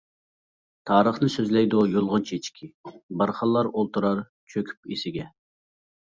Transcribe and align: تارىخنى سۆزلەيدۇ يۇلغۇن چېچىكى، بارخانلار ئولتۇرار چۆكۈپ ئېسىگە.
تارىخنى 0.89 1.29
سۆزلەيدۇ 1.33 1.81
يۇلغۇن 1.97 2.25
چېچىكى، 2.31 2.71
بارخانلار 3.23 3.71
ئولتۇرار 3.75 4.25
چۆكۈپ 4.57 4.93
ئېسىگە. 4.97 5.29